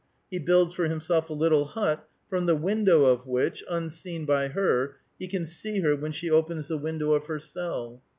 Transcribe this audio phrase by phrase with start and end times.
[0.31, 4.95] He builds for himself a little hut, from the window of which, unseen by her,
[5.19, 8.01] he can see her when she opens the window of her cell.